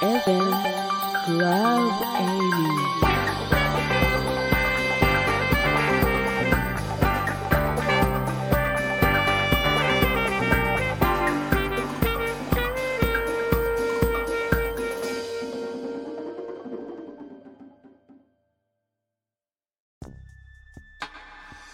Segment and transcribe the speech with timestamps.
[0.00, 0.50] FM
[1.26, 2.44] Club Amy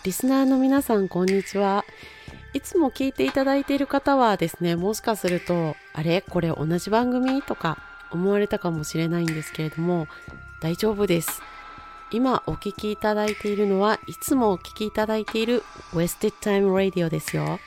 [0.05, 1.85] リスナーの皆さんこんにちは。
[2.53, 6.23] いつも聞いていただいている方はですねもしかするとあれ？
[6.23, 7.43] これ同じ番組？
[7.43, 7.79] とか
[8.13, 10.09] 思われたかもしれないんですけれども
[10.61, 11.43] 大丈夫です。
[12.13, 15.63] 今お聞きいただいているのはいつもお聞きいただいている
[15.93, 17.61] Wasted Time Radio ですよ。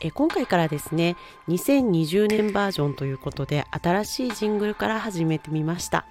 [0.00, 1.16] え今回からですね
[1.48, 6.06] 2020年バージョンということで新しいジングルから始めてみました。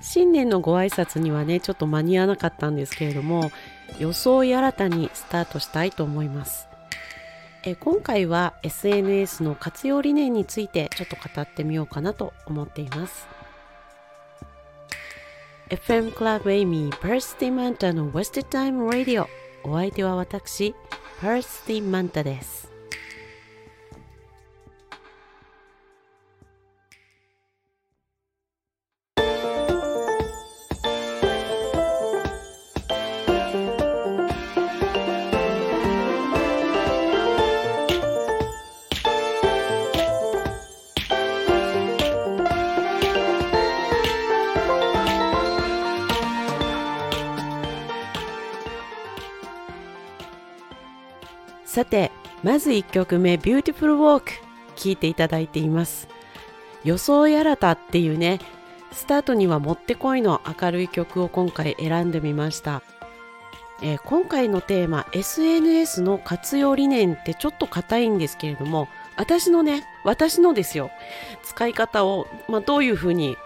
[0.00, 3.50] 新年のご挨拶にはねちょっと間に合わなかったんですけれども
[3.98, 6.68] 装い新たにスタートしたいと思います。
[7.66, 13.26] え今回は SNS の活用理念についてちょっと語ってみようかなと思っています。
[15.70, 19.26] FM Club Amy パースティマンタの Wasted Time Radio
[19.64, 20.74] お相手は私
[21.22, 22.63] パースティマンタです。
[51.74, 52.12] さて
[52.44, 54.30] まず1曲目「Beautiful Walk」
[54.76, 56.06] 聴いていただいています。
[56.84, 58.38] 装い新たっていうね
[58.92, 62.82] スタートにはもってこいの明るい曲を今回選んでみました、
[63.82, 70.92] えー、今回のテーマ SNS の活用理念ってちょっと硬いんですけれども私のね私のですよ。
[71.42, 73.36] 使い方を、まあ、どういうふうに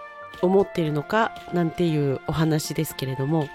[0.43, 3.49] 思っているのかなんていうお話ですけれども。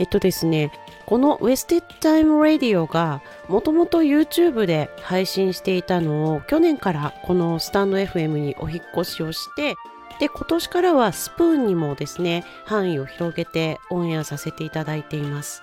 [0.00, 0.72] えっとですね
[1.04, 9.76] この Wasted Time Radio がもともと YouTube で配信していたのを去年からこのスタンド FM にお引越しをして
[10.18, 15.62] で今年からはスプーンにもですね範囲を広げてオンエアさせていただいています。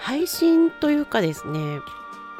[0.00, 1.58] 配信というかですね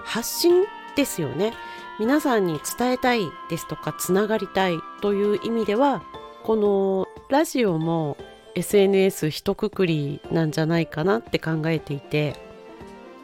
[0.05, 0.65] 発信
[0.97, 1.55] ですよね。
[1.99, 6.03] 皆さんに伝えたいですとかつながりたいという意味では
[6.43, 8.19] このラジオも
[8.57, 12.35] SNS 一括りなんじゃないかなって考えていて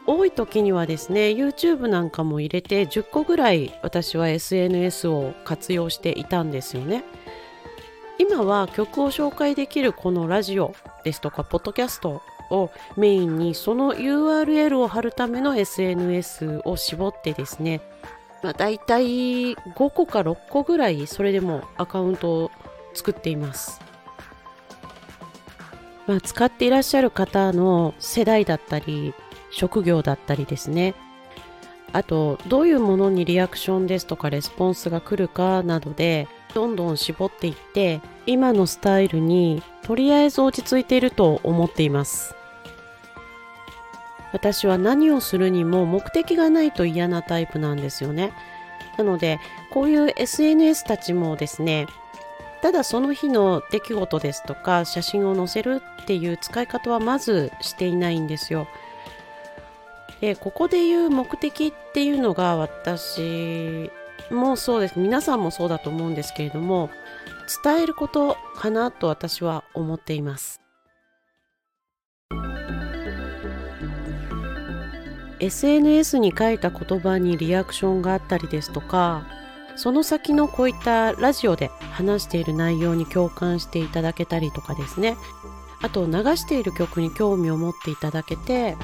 [0.05, 7.03] 多い時にはですね YouTube なんかも入れて10個ぐらい私は SNS を活用していたんですよね。
[8.19, 17.81] 今は曲を紹介できるこのラジオですとかポッドキャストをメインにその URL を貼るための SNS を絞ってですね、
[18.43, 22.51] まあ、大体5個か6個ぐらいそれでもアカウントを
[22.93, 23.81] 作っています。
[26.07, 29.13] まあ、使っていらっしゃる方の世代だったり
[29.51, 30.95] 職業だったりですね。
[31.93, 42.35] あとどういうものにリアクションですとかレスポンスが来るかなどでどんどん絞っていって今のスタイルにとりあえず落ち着いていると思っています。
[44.31, 48.33] 私は何をするにも目的がないと嫌なタイプなんですよね。
[48.97, 49.39] なので
[49.71, 51.87] こういう SNS たちもですね
[52.61, 58.67] ただその日の出来事ですとか写真を載せるっていう使い方はまずしていないんですよ。
[60.21, 63.89] でここで言う目的っていうのが私
[64.29, 66.89] もそうです皆さんもそうだと思うんですけれども
[67.63, 70.61] 伝えることかなと私は思っています。
[75.39, 79.27] SNS に書いた言葉にリアクションがあったりですとか
[79.75, 85.17] その先のこういったラジオで話している内容に共感していただけたりとかですね
[85.83, 88.75] あと流している曲に興味を持っていただけて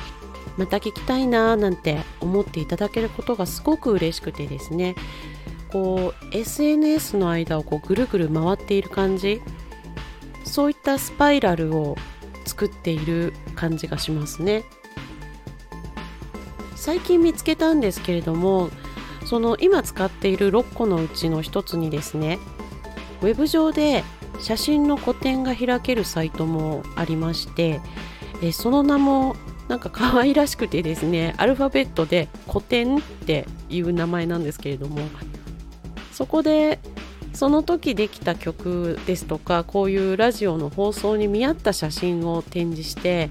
[0.57, 4.95] また聴きたいなーなんて思っていただけることがすごく嬉しくてですね。
[5.71, 9.41] こう SNS の間をこうぐるぐる回っている感じ。
[10.43, 11.95] そういったスパイラルを
[12.45, 14.65] 作っている感じがしますね。
[16.75, 18.69] 最近見つけたんですけれども
[19.25, 22.39] その今使っている6個のうちの1つにですね
[23.21, 24.03] ウェブ上で
[24.41, 27.81] 写真の個展が開けるサイトもありまして
[28.41, 29.35] えその名も
[29.67, 35.01] なんか可愛らしくてですねアルファベットで「古典」っていう名前なんですけれども
[36.11, 36.79] そこで
[37.33, 43.29] その時できた曲ですとかこういうラジオの放送に見合った写真を展示して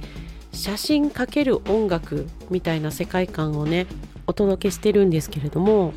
[0.52, 3.87] 写真×音楽みたいな世界観をね
[4.26, 5.93] お届けしてるんですけれども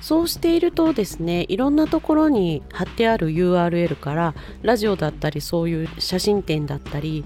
[0.00, 7.24] そうしているとですねいろんなところに貼ってある URL からラジオだったりそういう写真展だったり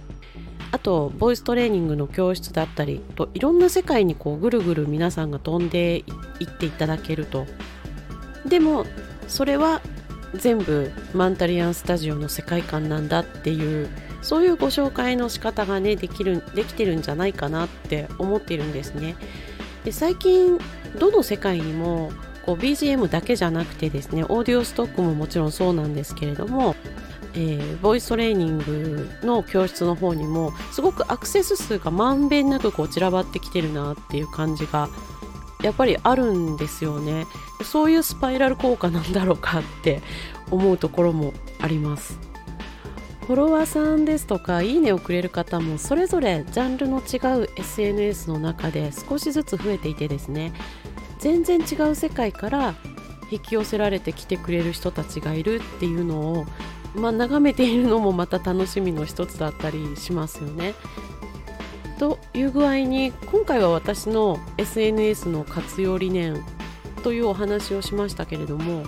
[0.72, 5.99] あとボイストレーニングの教室だったりといろんな世界にこうぐるぐる皆さんが飛んで
[6.40, 7.46] いっていただけると。
[8.46, 8.87] でも
[9.28, 9.81] それは
[10.34, 13.88] 全部マンタリアンスタジオの世界観なんだっていう
[14.22, 19.16] そういうご紹介の仕方がねできるできてるんじゃないかなって思ってるんですね。
[19.84, 20.58] で最近
[20.98, 22.12] どの世界にも
[22.44, 26.74] こう BGM だけじゃなくてですねオーディオストックももちろんそうなんですけれども
[27.34, 34.90] えー、ボイストレーニングの教室の方にもすごくアクセス数がまんべんなくこう散らばってきてるなっていう感じが
[35.62, 37.26] やっぱりあるんですよね。
[37.64, 40.02] そういうスパイラル効果なんだろうかって
[40.50, 42.18] 思うところもあります。
[43.26, 50.52] フォロワーさんですとかいいねをくれる方もそれぞれジャンルの違う SNS の中で少しずつ増えていてですね
[51.22, 52.74] 全然違う世界から
[53.30, 56.46] 引き寄せられてきてくれる人たちがいるっていうのを
[56.94, 60.74] まあ、眺めているのもまた楽しみの一つだったりしますよね。
[61.98, 66.44] という具合に今回は私の SNS の活用理念
[67.02, 68.82] というお話をしましたけれども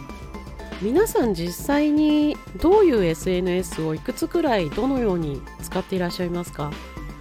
[0.82, 6.72] 皆さん実際にどういう SNS をいくつくらいどのように使っていらっしゃいますか？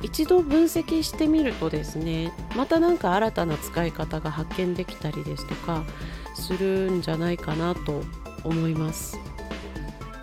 [0.03, 5.83] 一度分析してみるとですねまた何か新たな使い方が発見できたりですとか
[6.35, 8.03] するんじゃないかなと
[8.43, 9.17] 思います。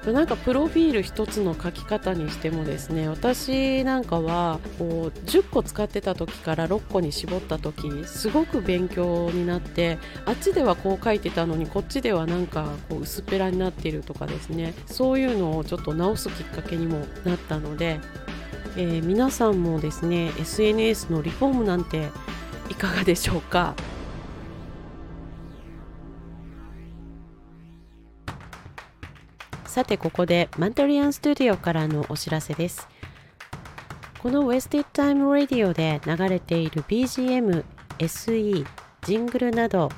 [0.07, 18.01] なんかプロフィール一つの書き方にしてもですね私なんかはこう10個使ってた時から6個に絞った時すごく勉強になってあっちではこう書いてたのにこっちではなんかこう薄っぺらになっているとかですねそういうのをちょっと直すきっかけにもなったので、
[18.77, 22.09] えー、皆さんもですね SNS のリフォームなんて
[22.69, 23.75] いかがでしょうか？
[29.67, 32.89] さてここでマントリアンスタジオからのお知らせです。
[34.19, 37.65] この Wasted Time Radio で流れている BGM、
[37.99, 38.67] SE、
[39.03, 39.91] ジングルなど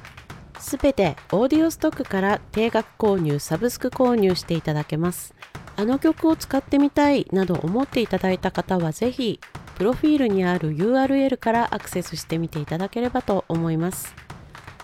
[0.58, 5.34] すべてオーディオストックから定額購入、サブスク購入していただけます。
[5.82, 9.40] あの曲を使ってみたいなど思っていただいた方はぜひ
[9.74, 14.14] プロフィールにある URL からアクセスしてみていただければと思います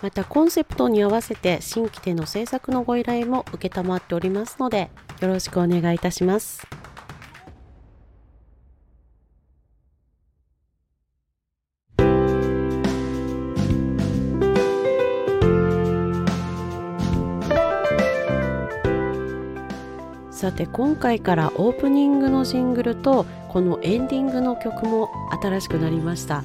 [0.01, 4.91] またコンセプトに合わせて新規での制作のご依頼も承っておりますので
[5.21, 6.78] よろしくお願いいたします。
[20.39, 25.09] さて今回からオープニングのシングルとこのエンディングの曲も
[25.41, 26.43] 新しくなりました。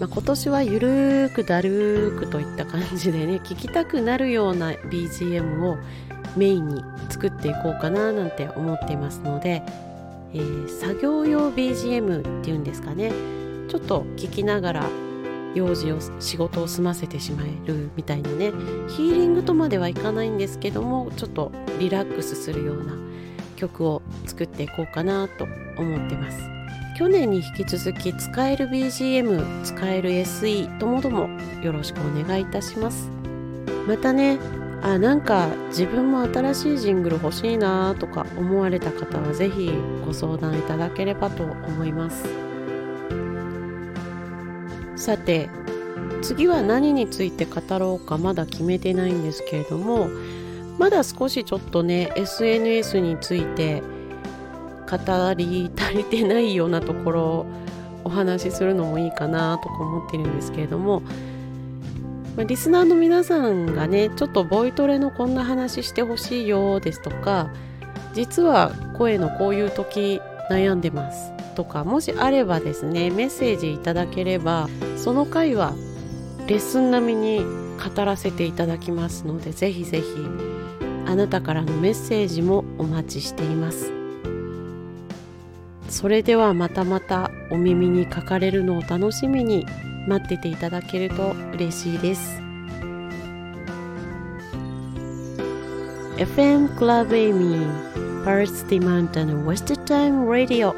[0.00, 5.76] まあ、今年はゆるーくだるーくといった感じでね 聴きたくなるような BGM を
[6.36, 9.62] メインに作っていこうかななんて思っていますので、
[10.34, 13.12] えー、作業用 BGM っていうんですかね
[13.68, 14.86] ちょっと聴きながら
[15.54, 18.50] 用事を仕事を済ませてしまえるみたいなね
[18.88, 23.11] ヒーリングとまではいかないんですけどもちょっとリラックスするような
[23.62, 25.44] 曲を作っていこうかなと
[25.78, 26.62] 思ってます。
[26.94, 31.28] 去年に引き続き使える BGM 使える SE ともども
[31.62, 33.08] よろしくお願いいたします
[33.88, 34.38] またね
[34.82, 39.72] あなんか自分も新しいジングル欲しいなとか思われた方は是非
[40.04, 42.24] ご相談いただければと思います
[44.96, 45.48] さて
[46.20, 50.08] 次は何について語ろうかまだ決めてないんですけれども
[50.78, 53.82] まだ少しちょっとね SNS について
[54.90, 57.46] 語り足りてないようなところを
[58.04, 61.00] お話しするのもいいかなとか思ってるんですけれども、
[62.36, 67.50] まあ、リスナーの皆さんがねちょっとボイトレのこんな話してほしいよですとか
[68.12, 75.74] 実は声のこういう時悩んでますとかもしあればですねメッセージいただければその回は
[76.46, 80.51] レッスン並みに語らせていただきますのでぜひぜひ
[81.12, 84.02] あなたからのメッセージもお待ちしています。
[85.92, 89.66] それではまたまたお耳にかかれるのを楽しみに
[90.08, 92.40] 待ってていただけると嬉しいです
[96.16, 97.66] FM Club Amy
[98.24, 100.74] Paris the Mountain West Time Radio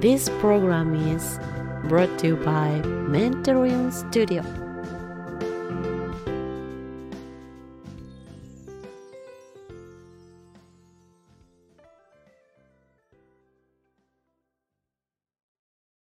[0.00, 1.38] This program is
[1.88, 4.63] brought to you by Mentoring Studio